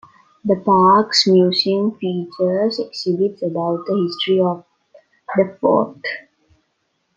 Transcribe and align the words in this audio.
The 0.43 0.55
park's 0.55 1.27
museum 1.27 1.91
features 1.99 2.79
exhibits 2.79 3.43
about 3.43 3.85
the 3.85 4.03
history 4.07 4.39
of 4.39 4.65
the 5.37 5.55
fort. 5.61 5.99